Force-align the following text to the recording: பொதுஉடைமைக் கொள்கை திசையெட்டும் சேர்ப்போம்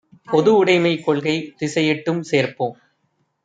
பொதுஉடைமைக் 0.27 1.03
கொள்கை 1.03 1.35
திசையெட்டும் 1.59 2.21
சேர்ப்போம் 2.21 2.75